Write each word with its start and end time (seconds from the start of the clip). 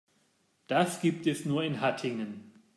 Das 0.65 0.99
gibt 0.99 1.27
es 1.27 1.45
nur 1.45 1.61
in 1.63 1.79
Hattingen 1.79 2.53